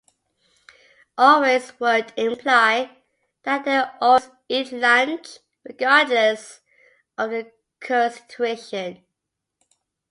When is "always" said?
1.15-1.79, 4.03-4.31